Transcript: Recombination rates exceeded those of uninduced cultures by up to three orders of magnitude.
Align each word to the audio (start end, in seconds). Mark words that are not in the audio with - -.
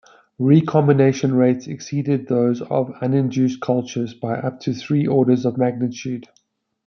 Recombination 0.39 1.35
rates 1.35 1.67
exceeded 1.67 2.27
those 2.27 2.59
of 2.59 2.87
uninduced 3.03 3.59
cultures 3.61 4.15
by 4.15 4.33
up 4.35 4.59
to 4.61 4.73
three 4.73 5.05
orders 5.05 5.45
of 5.45 5.59
magnitude. 5.59 6.27